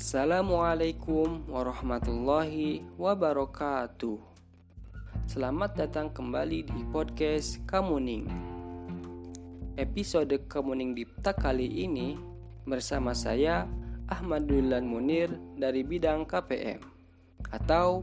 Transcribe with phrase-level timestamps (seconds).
[0.00, 4.16] Assalamualaikum warahmatullahi wabarakatuh.
[5.28, 8.24] Selamat datang kembali di podcast Kamuning.
[9.76, 12.16] Episode Kamuning Dipta kali ini
[12.64, 13.68] bersama saya
[14.08, 16.80] Ahmadulan Munir dari bidang KPM
[17.52, 18.00] atau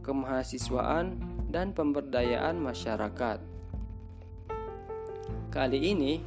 [0.00, 1.20] Kemahasiswaan
[1.52, 3.38] dan Pemberdayaan Masyarakat.
[5.52, 6.24] Kali ini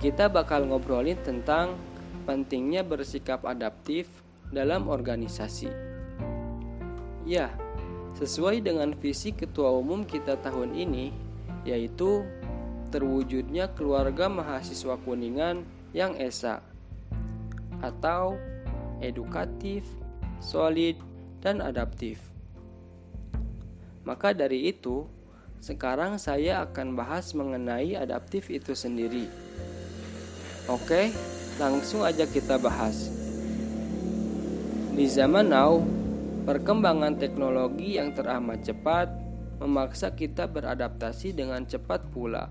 [0.00, 1.76] kita bakal ngobrolin tentang
[2.24, 5.70] pentingnya bersikap adaptif dalam organisasi.
[7.26, 7.50] Ya,
[8.14, 11.10] sesuai dengan visi ketua umum kita tahun ini,
[11.66, 12.22] yaitu
[12.94, 16.62] terwujudnya keluarga mahasiswa Kuningan yang esa
[17.82, 18.38] atau
[19.02, 19.84] edukatif,
[20.38, 20.96] solid,
[21.42, 22.22] dan adaptif.
[24.06, 25.04] Maka dari itu,
[25.58, 29.26] sekarang saya akan bahas mengenai adaptif itu sendiri.
[30.70, 31.10] Oke,
[31.56, 33.15] Langsung aja kita bahas.
[34.96, 35.84] Di zaman now,
[36.48, 39.12] perkembangan teknologi yang teramat cepat
[39.60, 42.48] memaksa kita beradaptasi dengan cepat pula.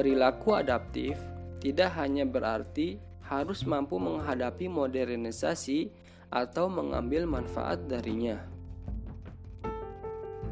[0.00, 1.20] Perilaku adaptif
[1.60, 5.92] tidak hanya berarti harus mampu menghadapi modernisasi
[6.32, 8.40] atau mengambil manfaat darinya.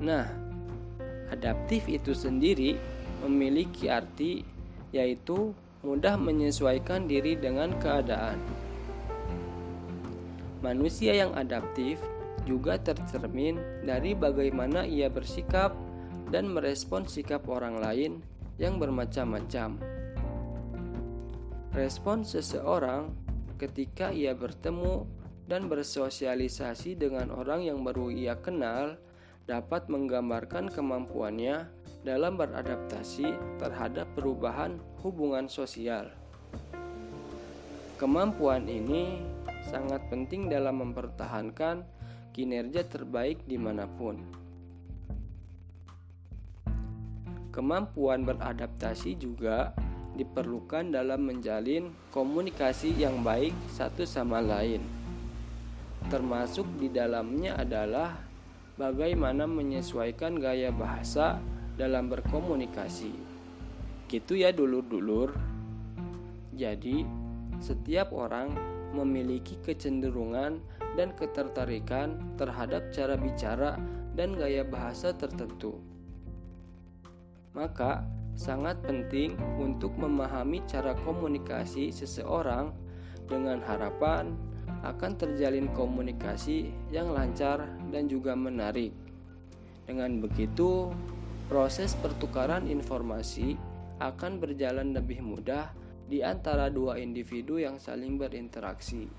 [0.04, 0.28] Nah,
[1.32, 2.76] adaptif itu sendiri
[3.24, 4.44] memiliki arti
[4.92, 8.65] yaitu mudah menyesuaikan diri dengan keadaan.
[10.64, 12.00] Manusia yang adaptif
[12.48, 15.74] juga tercermin dari bagaimana ia bersikap
[16.32, 18.12] dan merespon sikap orang lain
[18.56, 19.76] yang bermacam-macam.
[21.76, 23.12] Respon seseorang
[23.60, 25.04] ketika ia bertemu
[25.44, 28.96] dan bersosialisasi dengan orang yang baru ia kenal
[29.44, 31.68] dapat menggambarkan kemampuannya
[32.02, 36.10] dalam beradaptasi terhadap perubahan hubungan sosial.
[37.96, 39.22] Kemampuan ini
[39.66, 41.82] sangat penting dalam mempertahankan
[42.30, 44.22] kinerja terbaik di mana pun.
[47.50, 49.72] Kemampuan beradaptasi juga
[50.16, 54.84] diperlukan dalam menjalin komunikasi yang baik satu sama lain.
[56.12, 58.12] Termasuk di dalamnya adalah
[58.76, 61.40] bagaimana menyesuaikan gaya bahasa
[61.80, 63.12] dalam berkomunikasi.
[64.04, 65.32] Gitu ya dulur-dulur.
[66.52, 67.04] Jadi,
[67.60, 70.58] setiap orang memiliki kecenderungan
[70.96, 73.76] dan ketertarikan terhadap cara bicara
[74.16, 75.76] dan gaya bahasa tertentu.
[77.52, 78.04] Maka,
[78.36, 82.72] sangat penting untuk memahami cara komunikasi seseorang
[83.28, 84.36] dengan harapan
[84.84, 88.92] akan terjalin komunikasi yang lancar dan juga menarik.
[89.88, 90.92] Dengan begitu,
[91.48, 93.56] proses pertukaran informasi
[94.02, 95.72] akan berjalan lebih mudah
[96.06, 99.10] di antara dua individu yang saling berinteraksi.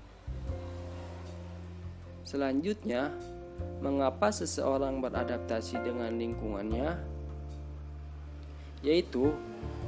[2.24, 3.12] Selanjutnya,
[3.80, 7.00] mengapa seseorang beradaptasi dengan lingkungannya?
[8.84, 9.32] Yaitu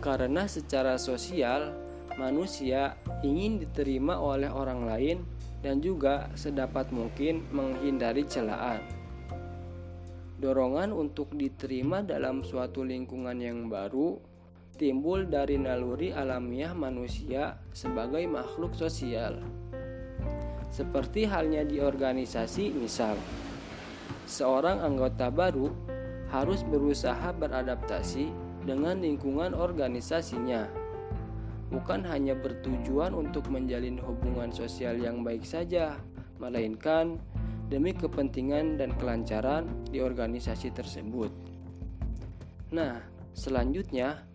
[0.00, 1.76] karena secara sosial
[2.16, 5.18] manusia ingin diterima oleh orang lain
[5.60, 8.80] dan juga sedapat mungkin menghindari celaan.
[10.40, 14.16] Dorongan untuk diterima dalam suatu lingkungan yang baru
[14.80, 19.36] timbul dari naluri alamiah manusia sebagai makhluk sosial.
[20.72, 23.20] Seperti halnya di organisasi, misal,
[24.24, 25.68] seorang anggota baru
[26.32, 28.32] harus berusaha beradaptasi
[28.64, 30.80] dengan lingkungan organisasinya
[31.70, 35.96] bukan hanya bertujuan untuk menjalin hubungan sosial yang baik saja,
[36.42, 37.22] melainkan
[37.70, 41.30] demi kepentingan dan kelancaran di organisasi tersebut.
[42.74, 42.98] Nah,
[43.38, 44.26] selanjutnya,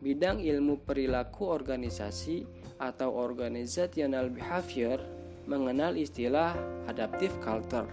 [0.00, 2.44] bidang ilmu perilaku organisasi
[2.76, 5.00] atau organizational behavior
[5.48, 6.52] mengenal istilah
[6.90, 7.88] adaptive culture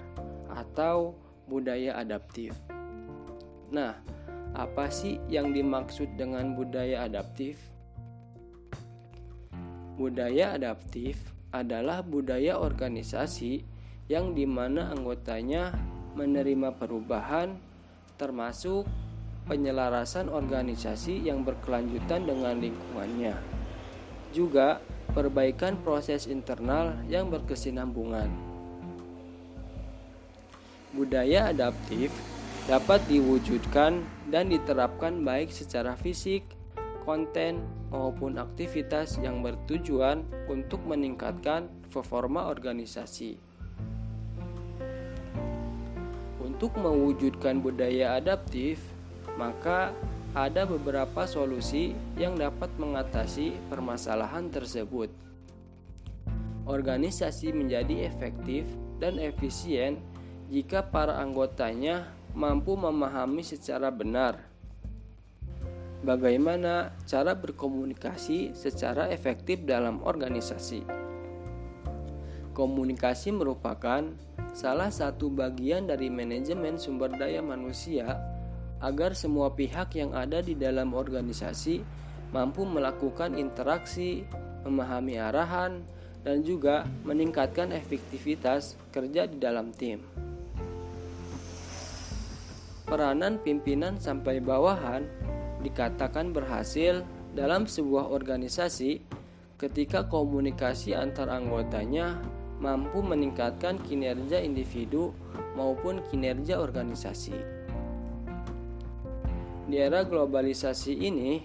[0.52, 1.16] atau
[1.48, 2.54] budaya adaptif.
[3.74, 3.98] Nah,
[4.54, 7.58] apa sih yang dimaksud dengan budaya adaptif?
[9.98, 11.18] Budaya adaptif
[11.54, 13.62] adalah budaya organisasi
[14.10, 15.74] yang di mana anggotanya
[16.18, 17.58] menerima perubahan
[18.18, 18.86] termasuk
[19.48, 23.36] penyelarasan organisasi yang berkelanjutan dengan lingkungannya.
[24.32, 24.80] Juga
[25.14, 28.32] perbaikan proses internal yang berkesinambungan.
[30.94, 32.14] Budaya adaptif
[32.70, 36.46] dapat diwujudkan dan diterapkan baik secara fisik,
[37.04, 37.60] konten,
[37.92, 43.38] maupun aktivitas yang bertujuan untuk meningkatkan performa organisasi.
[46.40, 48.80] Untuk mewujudkan budaya adaptif,
[49.38, 49.94] maka
[50.34, 55.10] ada beberapa solusi yang dapat mengatasi permasalahan tersebut.
[56.64, 58.64] organisasi menjadi efektif
[58.96, 60.00] dan efisien
[60.48, 64.40] jika para anggotanya mampu memahami secara benar
[66.08, 70.84] bagaimana cara berkomunikasi secara efektif dalam organisasi.
[72.56, 74.08] Komunikasi merupakan
[74.54, 78.20] salah satu bagian dari manajemen sumber daya manusia
[78.84, 81.80] agar semua pihak yang ada di dalam organisasi
[82.36, 84.28] mampu melakukan interaksi,
[84.68, 85.80] memahami arahan,
[86.28, 90.04] dan juga meningkatkan efektivitas kerja di dalam tim.
[92.84, 95.08] Peranan pimpinan sampai bawahan
[95.64, 99.00] dikatakan berhasil dalam sebuah organisasi
[99.56, 102.20] ketika komunikasi antar anggotanya
[102.60, 105.16] mampu meningkatkan kinerja individu
[105.56, 107.63] maupun kinerja organisasi.
[109.64, 111.40] Di era globalisasi ini,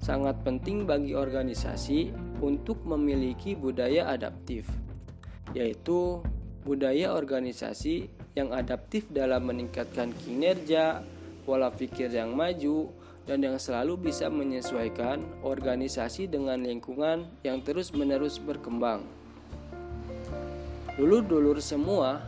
[0.00, 2.08] sangat penting bagi organisasi
[2.40, 4.64] untuk memiliki budaya adaptif,
[5.52, 6.24] yaitu
[6.64, 11.04] budaya organisasi yang adaptif dalam meningkatkan kinerja,
[11.44, 12.88] pola pikir yang maju,
[13.28, 19.04] dan yang selalu bisa menyesuaikan organisasi dengan lingkungan yang terus-menerus berkembang.
[20.96, 22.24] Dulur-dulur semua,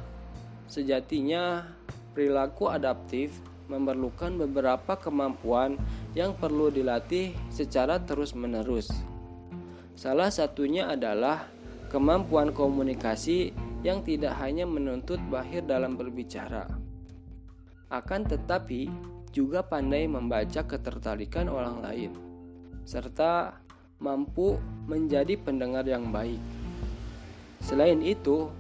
[0.68, 1.72] sejatinya
[2.12, 3.32] perilaku adaptif
[3.70, 5.78] memerlukan beberapa kemampuan
[6.18, 8.90] yang perlu dilatih secara terus-menerus.
[9.94, 11.46] Salah satunya adalah
[11.86, 13.54] kemampuan komunikasi
[13.86, 16.66] yang tidak hanya menuntut bahir dalam berbicara.
[17.90, 18.90] Akan tetapi,
[19.30, 22.10] juga pandai membaca ketertarikan orang lain,
[22.82, 23.62] serta
[24.02, 24.58] mampu
[24.90, 26.38] menjadi pendengar yang baik.
[27.62, 28.50] Selain itu,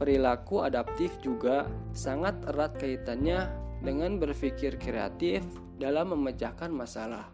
[0.00, 3.50] perilaku adaptif juga sangat erat kaitannya
[3.84, 5.44] dengan berpikir kreatif
[5.76, 7.28] dalam memecahkan masalah.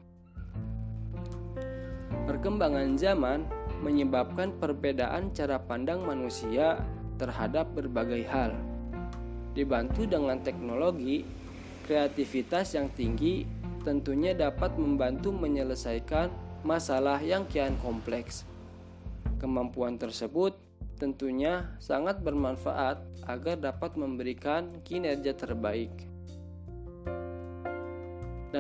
[2.27, 3.47] Perkembangan zaman
[3.81, 6.83] menyebabkan perbedaan cara pandang manusia
[7.17, 8.53] terhadap berbagai hal.
[9.55, 11.25] Dibantu dengan teknologi,
[11.87, 13.47] kreativitas yang tinggi
[13.83, 16.29] tentunya dapat membantu menyelesaikan
[16.63, 18.45] masalah yang kian kompleks.
[19.41, 20.53] Kemampuan tersebut
[21.01, 26.10] tentunya sangat bermanfaat agar dapat memberikan kinerja terbaik.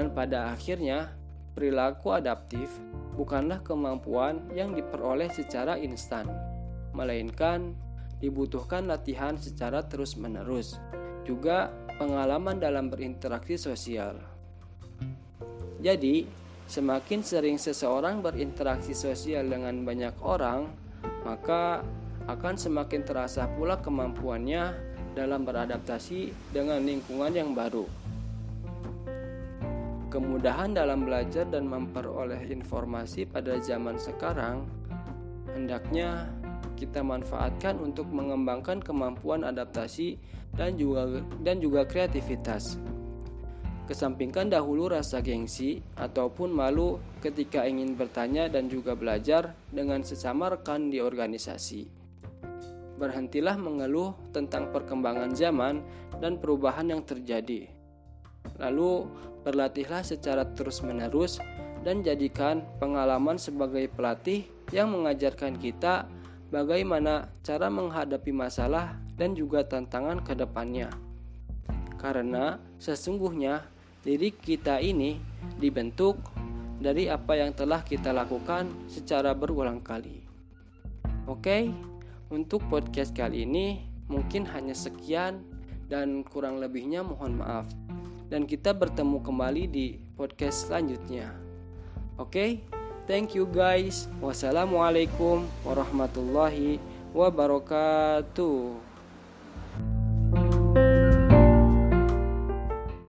[0.00, 1.12] Dan pada akhirnya,
[1.52, 2.72] perilaku adaptif
[3.20, 6.24] bukanlah kemampuan yang diperoleh secara instan,
[6.96, 7.76] melainkan
[8.16, 10.80] dibutuhkan latihan secara terus-menerus
[11.28, 11.68] juga
[12.00, 14.16] pengalaman dalam berinteraksi sosial.
[15.84, 16.24] Jadi,
[16.64, 20.64] semakin sering seseorang berinteraksi sosial dengan banyak orang,
[21.28, 21.84] maka
[22.24, 24.72] akan semakin terasa pula kemampuannya
[25.12, 28.00] dalam beradaptasi dengan lingkungan yang baru.
[30.10, 34.66] Kemudahan dalam belajar dan memperoleh informasi pada zaman sekarang
[35.54, 36.26] hendaknya
[36.74, 40.18] kita manfaatkan untuk mengembangkan kemampuan adaptasi
[40.58, 42.74] dan juga dan juga kreativitas.
[43.86, 50.90] Kesampingkan dahulu rasa gengsi ataupun malu ketika ingin bertanya dan juga belajar dengan sesama rekan
[50.90, 51.86] di organisasi.
[52.98, 55.86] Berhentilah mengeluh tentang perkembangan zaman
[56.18, 57.79] dan perubahan yang terjadi.
[58.60, 59.08] Lalu,
[59.44, 61.40] berlatihlah secara terus-menerus
[61.80, 66.04] dan jadikan pengalaman sebagai pelatih yang mengajarkan kita
[66.52, 70.92] bagaimana cara menghadapi masalah dan juga tantangan ke depannya.
[71.96, 73.64] Karena sesungguhnya
[74.04, 75.20] diri kita ini
[75.60, 76.16] dibentuk
[76.80, 80.24] dari apa yang telah kita lakukan secara berulang kali.
[81.28, 81.68] Oke,
[82.32, 85.44] untuk podcast kali ini mungkin hanya sekian
[85.92, 87.68] dan kurang lebihnya mohon maaf.
[88.30, 91.34] Dan kita bertemu kembali di podcast selanjutnya.
[92.14, 92.62] Oke,
[93.10, 94.06] Thank you guys.
[94.22, 96.78] Wassalamualaikum warahmatullahi
[97.10, 98.89] wabarakatuh.